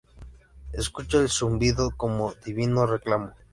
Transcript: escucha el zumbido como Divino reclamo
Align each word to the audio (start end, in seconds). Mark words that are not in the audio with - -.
escucha 0.73 1.19
el 1.19 1.29
zumbido 1.29 1.91
como 1.95 2.33
Divino 2.43 2.87
reclamo 2.87 3.33